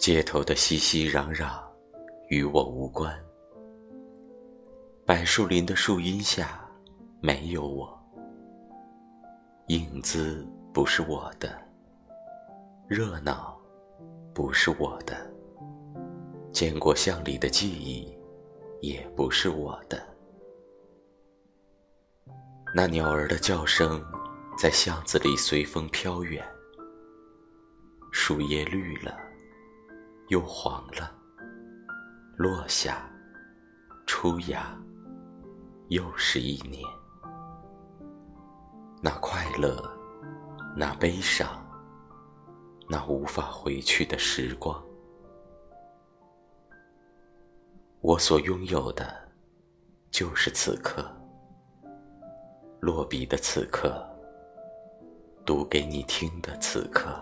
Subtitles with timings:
[0.00, 1.60] 街头的熙熙攘攘
[2.30, 3.14] 与我无关，
[5.04, 6.66] 柏树林的树荫下
[7.20, 8.02] 没有我，
[9.66, 11.54] 影子不是我的，
[12.88, 13.60] 热闹
[14.34, 15.30] 不是我的，
[16.50, 18.10] 见过巷里的记忆
[18.80, 20.02] 也不是我的。
[22.74, 24.02] 那鸟儿的叫声
[24.56, 26.42] 在巷子里随风飘远，
[28.10, 29.14] 树叶绿了，
[30.30, 31.12] 又黄了，
[32.36, 33.10] 落下，
[34.06, 34.80] 出芽，
[35.88, 36.84] 又是一年。
[39.02, 39.82] 那快乐，
[40.76, 41.48] 那悲伤，
[42.88, 44.80] 那无法回去的时光，
[48.00, 49.12] 我所拥有的，
[50.12, 51.04] 就是此刻。
[52.78, 54.08] 落笔的此刻，
[55.44, 57.20] 读给你听的此刻。